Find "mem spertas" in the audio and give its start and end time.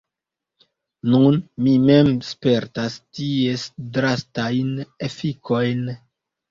1.85-2.99